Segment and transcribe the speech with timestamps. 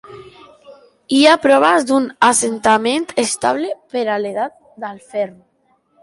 [1.17, 5.37] Hi ha proves d'un assentament estable per a l'Edat del Ferro.